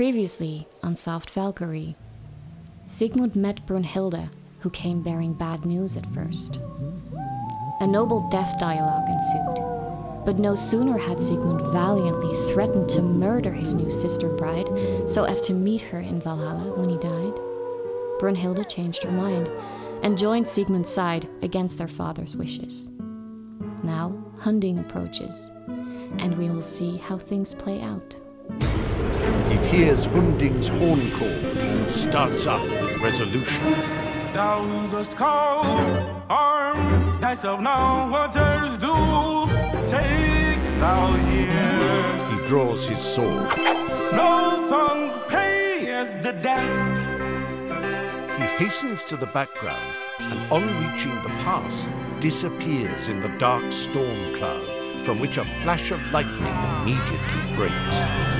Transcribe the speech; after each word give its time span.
Previously 0.00 0.66
on 0.82 0.96
Soft 0.96 1.28
Valkyrie, 1.28 1.94
Siegmund 2.86 3.36
met 3.36 3.66
Brunhilde, 3.66 4.30
who 4.60 4.70
came 4.70 5.02
bearing 5.02 5.34
bad 5.34 5.66
news 5.66 5.94
at 5.94 6.10
first. 6.14 6.58
A 7.80 7.86
noble 7.86 8.26
death 8.30 8.58
dialogue 8.58 9.06
ensued, 9.10 10.24
but 10.24 10.38
no 10.38 10.54
sooner 10.54 10.96
had 10.96 11.20
Siegmund 11.20 11.70
valiantly 11.70 12.34
threatened 12.50 12.88
to 12.88 13.02
murder 13.02 13.52
his 13.52 13.74
new 13.74 13.90
sister 13.90 14.30
bride 14.30 14.70
so 15.06 15.24
as 15.24 15.42
to 15.42 15.52
meet 15.52 15.82
her 15.82 16.00
in 16.00 16.18
Valhalla 16.18 16.72
when 16.78 16.88
he 16.88 16.96
died, 16.96 17.34
Brunhilde 18.18 18.66
changed 18.70 19.02
her 19.02 19.12
mind 19.12 19.50
and 20.02 20.16
joined 20.16 20.48
Siegmund's 20.48 20.90
side 20.90 21.28
against 21.42 21.76
their 21.76 21.88
father's 21.88 22.34
wishes. 22.34 22.88
Now 23.82 24.16
Hunding 24.38 24.78
approaches, 24.78 25.50
and 26.16 26.38
we 26.38 26.48
will 26.48 26.62
see 26.62 26.96
how 26.96 27.18
things 27.18 27.52
play 27.52 27.82
out. 27.82 28.16
He 29.70 29.76
hears 29.84 30.04
Hunding's 30.06 30.66
horn 30.66 31.12
call 31.12 31.28
and 31.28 31.88
starts 31.92 32.44
up 32.44 32.60
with 32.60 33.00
resolution. 33.02 33.70
Thou 34.32 34.66
dost 34.90 35.16
call, 35.16 35.64
arm 36.28 37.20
thyself 37.20 37.60
now, 37.60 38.10
what 38.10 38.36
others 38.36 38.76
do. 38.76 38.92
Take 39.86 40.60
thou 40.80 41.12
here. 41.30 42.40
He 42.40 42.48
draws 42.48 42.84
his 42.84 42.98
sword. 42.98 43.48
No 44.10 44.66
tongue 44.68 45.12
payeth 45.28 46.20
the 46.24 46.32
debt. 46.32 47.04
He 48.38 48.64
hastens 48.64 49.04
to 49.04 49.16
the 49.16 49.26
background 49.26 49.94
and, 50.18 50.52
on 50.52 50.66
reaching 50.66 51.14
the 51.22 51.30
pass, 51.44 51.86
disappears 52.18 53.06
in 53.06 53.20
the 53.20 53.28
dark 53.38 53.70
storm 53.70 54.34
cloud 54.34 55.04
from 55.04 55.20
which 55.20 55.38
a 55.38 55.44
flash 55.62 55.92
of 55.92 56.00
lightning 56.12 56.56
immediately 56.82 57.56
breaks. 57.56 58.39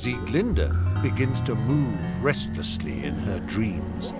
Sieglinde 0.00 0.74
begins 1.02 1.42
to 1.42 1.54
move 1.54 1.94
restlessly 2.24 3.04
in 3.04 3.14
her 3.16 3.38
dreams. 3.40 4.14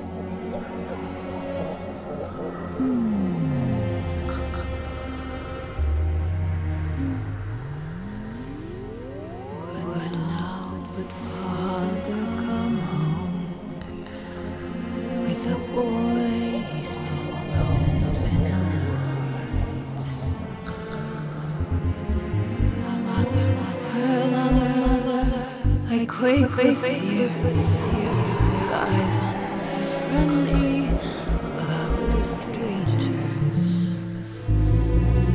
Quake 26.20 26.54
with 26.54 26.82
fear, 26.82 27.28
with 27.28 28.70
eyes 28.70 29.16
unfriendly, 30.10 30.90
loved 31.56 32.12
strangers. 32.12 34.04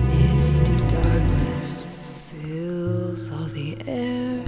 Misty 0.05 0.77
darkness 0.87 1.85
fills 2.29 3.31
all 3.31 3.45
the 3.45 3.75
air. 3.87 4.43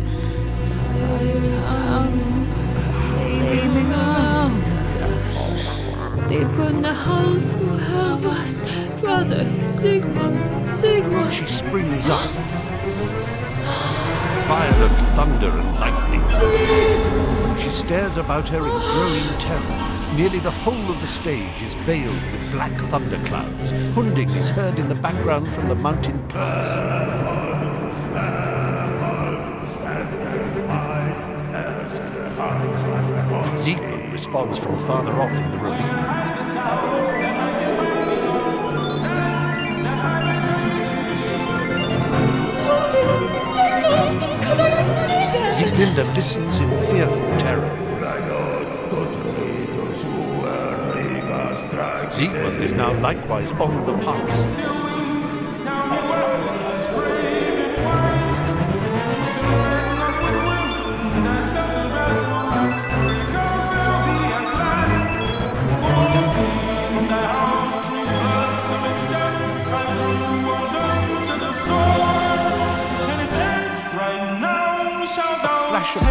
Fire 0.93 1.41
tongues 1.67 2.69
flaming 3.15 3.91
around 3.91 4.63
us. 5.01 5.49
They 6.29 6.43
burn 6.43 6.83
the 6.83 6.93
house 6.93 7.55
who 7.55 7.65
have 7.65 8.23
us. 8.27 8.61
Brother, 9.01 9.43
Siegmund, 9.67 10.69
Siegmund. 10.69 11.33
She 11.33 11.47
springs 11.47 12.07
up. 12.09 12.29
Violent 14.47 14.97
thunder 15.17 15.49
and 15.49 15.75
lightning. 15.77 16.21
She 17.57 17.69
stares 17.69 18.15
about 18.15 18.47
her 18.47 18.59
in 18.59 18.63
growing 18.63 19.39
terror. 19.39 20.15
Nearly 20.15 20.39
the 20.39 20.51
whole 20.51 20.89
of 20.89 21.01
the 21.01 21.07
stage 21.07 21.61
is 21.61 21.73
veiled 21.85 22.21
with 22.31 22.51
black 22.53 22.71
thunderclouds. 22.89 23.71
Hunding 23.93 24.29
is 24.29 24.47
heard 24.47 24.79
in 24.79 24.87
the 24.87 24.95
background 24.95 25.53
from 25.53 25.67
the 25.67 25.75
mountain 25.75 26.25
pass. 26.29 27.17
Siegmund 33.61 34.13
responds 34.13 34.57
from 34.57 34.77
farther 34.79 35.11
off 35.11 35.31
in 35.31 35.51
the 35.51 35.57
ravine. 35.57 36.16
Siegmund 52.11 52.63
is 52.63 52.73
now 52.73 52.93
likewise 53.01 53.51
on 53.51 53.85
the 53.85 53.97
pass. 54.03 54.77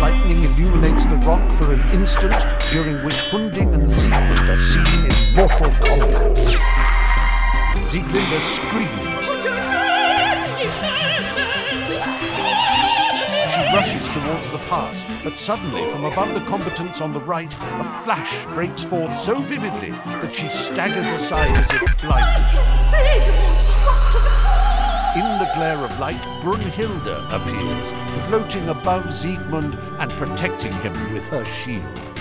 lightning 0.00 0.44
illuminates 0.44 1.06
the 1.06 1.16
rock 1.26 1.52
for 1.52 1.72
an 1.72 1.80
instant, 1.90 2.34
during 2.70 3.04
which 3.04 3.20
Hunding 3.30 3.74
and 3.74 3.92
Siegmund 3.92 4.48
are 4.50 4.56
seen 4.56 5.06
in 5.06 5.15
mortal 5.36 5.70
combat. 5.84 6.34
Sieglinde 7.88 8.40
screams. 8.40 9.26
She 13.52 13.60
rushes 13.76 14.12
towards 14.12 14.48
the 14.50 14.62
pass, 14.70 15.04
but 15.22 15.36
suddenly, 15.38 15.84
from 15.90 16.06
above 16.06 16.32
the 16.32 16.40
combatants 16.46 17.02
on 17.02 17.12
the 17.12 17.20
right, 17.20 17.52
a 17.52 17.84
flash 18.02 18.46
breaks 18.54 18.82
forth 18.82 19.14
so 19.20 19.40
vividly 19.40 19.90
that 19.90 20.34
she 20.34 20.48
staggers 20.48 21.06
aside 21.08 21.54
as 21.54 21.68
if 21.82 22.00
blinded. 22.00 22.42
In 25.16 25.38
the 25.38 25.50
glare 25.54 25.84
of 25.84 25.98
light, 26.00 26.22
Brunhilde 26.40 27.14
appears, 27.30 28.24
floating 28.26 28.70
above 28.70 29.12
Siegmund 29.12 29.74
and 29.98 30.10
protecting 30.12 30.72
him 30.72 31.12
with 31.12 31.24
her 31.24 31.44
shield. 31.44 32.15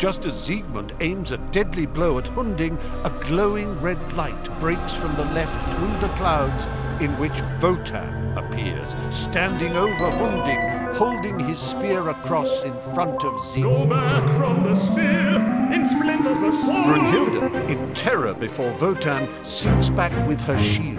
Just 0.00 0.24
as 0.24 0.44
Siegmund 0.44 0.94
aims 1.00 1.30
a 1.30 1.36
deadly 1.52 1.84
blow 1.84 2.18
at 2.18 2.26
Hunding, 2.28 2.78
a 3.04 3.10
glowing 3.20 3.78
red 3.82 4.00
light 4.14 4.58
breaks 4.58 4.94
from 4.94 5.14
the 5.14 5.26
left 5.34 5.76
through 5.76 5.92
the 5.98 6.14
clouds, 6.14 6.64
in 7.02 7.10
which 7.18 7.42
Wotan 7.60 8.38
appears, 8.38 8.96
standing 9.10 9.76
over 9.76 10.10
Hunding, 10.10 10.58
holding 10.94 11.38
his 11.40 11.58
spear 11.58 12.08
across 12.08 12.62
in 12.62 12.72
front 12.94 13.26
of 13.26 13.38
Siegmund. 13.52 13.90
Go 13.90 13.94
back 13.94 14.26
from 14.30 14.64
the 14.64 14.74
spear, 14.74 15.34
in 15.70 15.84
splinters 15.84 16.40
the 16.40 16.50
sword. 16.50 16.86
Brunhilde, 16.86 17.68
in 17.68 17.92
terror 17.92 18.32
before 18.32 18.72
Wotan, 18.80 19.28
sinks 19.44 19.90
back 19.90 20.12
with 20.26 20.40
her 20.40 20.58
shield. 20.58 20.98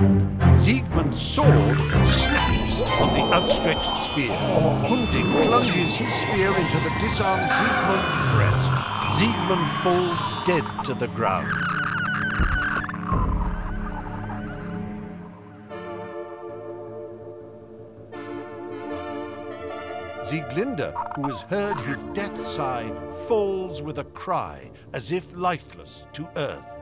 Siegmund's 0.55 1.19
sword 1.19 1.75
snaps 2.05 2.79
on 3.01 3.11
the 3.15 3.33
outstretched 3.33 4.11
spear. 4.11 4.31
Hunding 4.85 5.25
plunges 5.47 5.95
his 5.95 6.13
spear 6.21 6.55
into 6.55 6.77
the 6.77 6.93
disarmed 6.99 7.49
Siegmund's 7.51 8.35
breast. 8.35 8.70
Siegmund 9.21 9.69
falls 9.83 10.45
dead 10.47 10.65
to 10.83 10.95
the 10.95 11.07
ground. 11.09 11.53
Sieglinde, 20.23 20.91
who 21.15 21.27
has 21.27 21.41
heard 21.41 21.77
his 21.81 22.05
death 22.15 22.35
sigh, 22.47 22.91
falls 23.27 23.83
with 23.83 23.99
a 23.99 24.05
cry, 24.05 24.71
as 24.93 25.11
if 25.11 25.31
lifeless, 25.37 26.03
to 26.13 26.27
earth. 26.35 26.80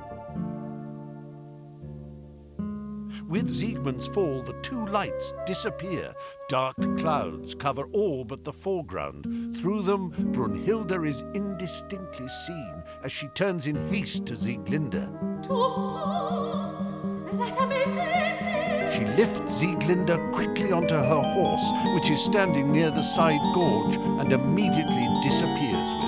With 3.29 3.47
Siegmund's 3.47 4.07
fall, 4.07 4.41
the 4.41 4.59
two 4.63 4.87
lights 4.87 5.33
disappear. 5.45 6.15
Dark 6.47 6.75
clouds 6.97 7.53
cover 7.53 7.83
all 7.93 8.23
but 8.23 8.43
the 8.43 8.51
foreground. 8.51 9.55
Through 9.55 9.83
them, 9.83 10.09
Brunhilde 10.33 11.07
is 11.07 11.23
indistinctly 11.35 12.27
seen 12.27 12.83
as 13.03 13.11
she 13.11 13.27
turns 13.27 13.67
in 13.67 13.87
haste 13.93 14.25
to 14.25 14.33
Sieglinde. 14.33 15.07
To 15.43 15.53
horse, 15.53 16.91
let 17.33 17.55
her 17.55 18.91
She 18.91 18.99
She 18.99 19.05
lifts 19.05 19.61
Sieglinde 19.61 20.33
quickly 20.33 20.71
onto 20.71 20.95
her 20.95 21.21
horse, 21.21 21.71
which 21.93 22.09
is 22.09 22.19
standing 22.19 22.71
near 22.71 22.89
the 22.89 23.03
side 23.03 23.53
gorge, 23.53 23.95
and 23.97 24.33
immediately 24.33 25.07
disappears 25.21 25.98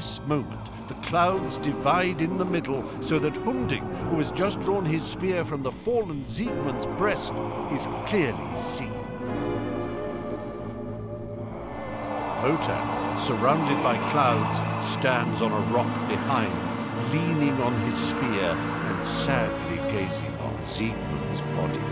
this 0.00 0.18
moment, 0.26 0.88
the 0.88 0.94
clouds 1.10 1.58
divide 1.58 2.22
in 2.22 2.38
the 2.38 2.44
middle 2.46 2.82
so 3.02 3.18
that 3.18 3.36
Hunding, 3.44 3.84
who 4.08 4.16
has 4.16 4.30
just 4.30 4.58
drawn 4.62 4.82
his 4.82 5.04
spear 5.04 5.44
from 5.44 5.62
the 5.62 5.70
fallen 5.70 6.24
Siegmund's 6.26 6.86
breast, 6.96 7.34
is 7.74 7.84
clearly 8.08 8.62
seen. 8.62 8.94
Wotan, 12.42 13.18
surrounded 13.18 13.76
by 13.82 13.98
clouds, 14.08 14.90
stands 14.90 15.42
on 15.42 15.52
a 15.52 15.60
rock 15.70 16.08
behind, 16.08 16.50
leaning 17.12 17.60
on 17.60 17.78
his 17.82 17.98
spear 17.98 18.56
and 18.88 19.04
sadly 19.04 19.76
gazing 19.92 20.34
on 20.38 20.64
Siegmund's 20.64 21.42
body. 21.58 21.84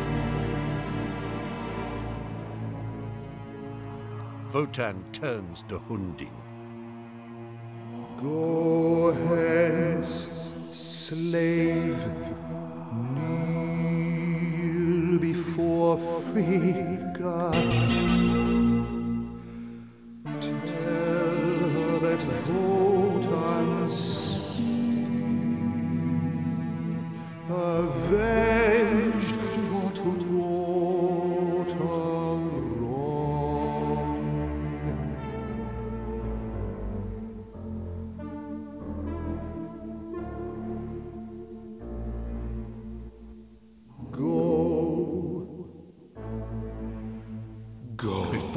Wotan 4.54 5.04
turns 5.12 5.62
to 5.68 5.78
Hunding. 5.78 6.47
Go 8.20 9.12
hence, 9.12 10.26
slave, 10.72 12.04
kneel 13.14 15.18
before 15.20 15.98
Frigga. 16.32 17.50
Tell 17.52 18.07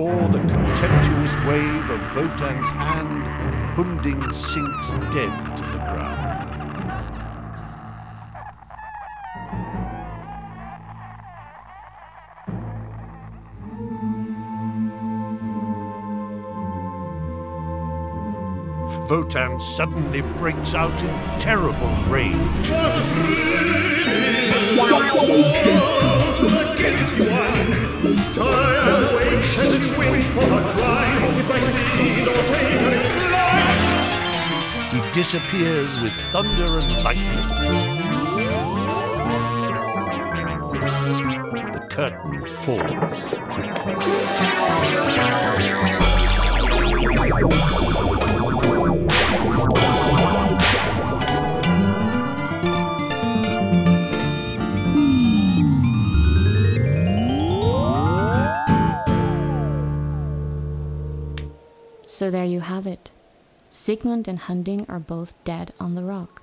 Before 0.02 0.30
the 0.30 0.40
contemptuous 0.40 1.36
wave 1.46 1.90
of 1.92 2.16
Wotan's 2.16 2.68
hand, 2.70 3.24
Hunding 3.76 4.34
sinks 4.34 4.90
dead 5.14 5.56
to 5.58 5.64
the 5.64 5.78
ground. 5.78 6.50
Votan 19.08 19.62
suddenly 19.62 20.22
breaks 20.40 20.74
out 20.74 21.00
in 21.04 21.14
terrible 21.40 21.94
rage. 22.10 22.36
Disappears 35.22 36.00
with 36.02 36.14
thunder 36.32 36.80
and 36.80 37.04
lightning. 37.04 37.26
The 41.74 41.86
curtain 41.92 42.44
falls 42.48 43.36
quickly. 43.54 43.96
So 62.06 62.32
there 62.32 62.46
you 62.46 62.62
have 62.62 62.88
it. 62.88 63.12
Siegmund 63.72 64.28
and 64.28 64.38
Hunding 64.38 64.86
are 64.90 65.00
both 65.00 65.34
dead 65.46 65.74
on 65.80 65.96
the 65.96 66.04
rock. 66.04 66.42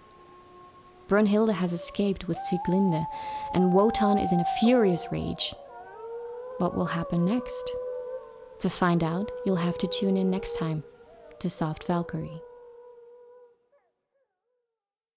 Brunhilde 1.09 1.53
has 1.53 1.75
escaped 1.75 2.27
with 2.27 2.39
Sieglinde, 2.39 3.07
and 3.53 3.73
Wotan 3.73 4.19
is 4.19 4.33
in 4.33 4.41
a 4.41 4.59
furious 4.59 5.07
rage. 5.13 5.55
What 6.57 6.75
will 6.75 6.87
happen 6.87 7.27
next? 7.27 7.71
To 8.61 8.71
find 8.71 9.05
out, 9.05 9.31
you'll 9.45 9.57
have 9.57 9.79
to 9.79 9.87
tune 9.87 10.17
in 10.17 10.31
next 10.31 10.57
time 10.57 10.83
to 11.39 11.51
Soft 11.51 11.85
Valkyrie. 11.85 12.43